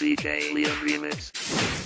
[0.00, 1.79] DJ Liam Remix.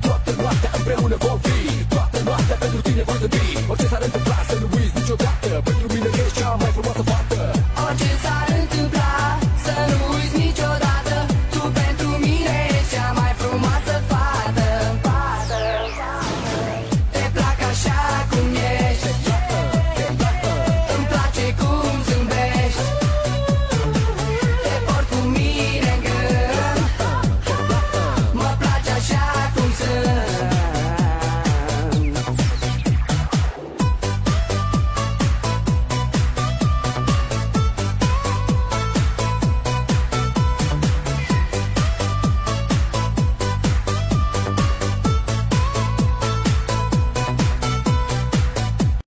[0.00, 1.84] Toată noaptea împreună vom fi.
[1.94, 2.75] Toată noaptea în